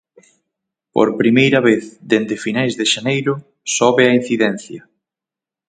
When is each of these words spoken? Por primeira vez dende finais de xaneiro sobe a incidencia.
Por 0.93 1.07
primeira 1.21 1.59
vez 1.69 1.83
dende 2.11 2.35
finais 2.45 2.73
de 2.79 2.85
xaneiro 2.93 3.33
sobe 3.77 4.03
a 4.05 4.15
incidencia. 4.19 4.81